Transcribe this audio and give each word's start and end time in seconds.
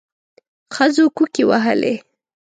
ښځو 0.75 1.05
کوکي 1.17 1.43
وهلې. 1.49 1.93